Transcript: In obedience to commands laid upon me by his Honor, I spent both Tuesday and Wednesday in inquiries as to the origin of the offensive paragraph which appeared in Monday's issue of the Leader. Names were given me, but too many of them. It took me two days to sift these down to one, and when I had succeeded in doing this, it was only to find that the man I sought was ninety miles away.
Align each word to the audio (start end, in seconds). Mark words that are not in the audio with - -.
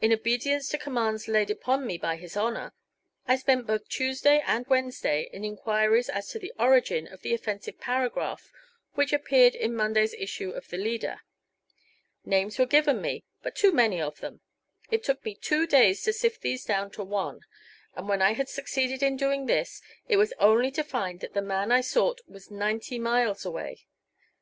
In 0.00 0.14
obedience 0.14 0.70
to 0.70 0.78
commands 0.78 1.28
laid 1.28 1.50
upon 1.50 1.86
me 1.86 1.98
by 1.98 2.16
his 2.16 2.38
Honor, 2.38 2.72
I 3.26 3.36
spent 3.36 3.66
both 3.66 3.86
Tuesday 3.86 4.40
and 4.46 4.66
Wednesday 4.66 5.28
in 5.30 5.44
inquiries 5.44 6.08
as 6.08 6.28
to 6.30 6.38
the 6.38 6.54
origin 6.58 7.06
of 7.06 7.20
the 7.20 7.34
offensive 7.34 7.78
paragraph 7.78 8.50
which 8.94 9.12
appeared 9.12 9.54
in 9.54 9.76
Monday's 9.76 10.14
issue 10.14 10.52
of 10.52 10.68
the 10.68 10.78
Leader. 10.78 11.20
Names 12.24 12.58
were 12.58 12.64
given 12.64 13.02
me, 13.02 13.24
but 13.42 13.54
too 13.54 13.70
many 13.70 14.00
of 14.00 14.20
them. 14.20 14.40
It 14.90 15.04
took 15.04 15.22
me 15.22 15.34
two 15.34 15.66
days 15.66 16.02
to 16.04 16.14
sift 16.14 16.40
these 16.40 16.64
down 16.64 16.90
to 16.92 17.04
one, 17.04 17.40
and 17.94 18.08
when 18.08 18.22
I 18.22 18.32
had 18.32 18.48
succeeded 18.48 19.02
in 19.02 19.18
doing 19.18 19.44
this, 19.44 19.82
it 20.08 20.16
was 20.16 20.32
only 20.38 20.70
to 20.70 20.82
find 20.82 21.20
that 21.20 21.34
the 21.34 21.42
man 21.42 21.70
I 21.72 21.82
sought 21.82 22.22
was 22.26 22.50
ninety 22.50 22.98
miles 22.98 23.44
away. 23.44 23.84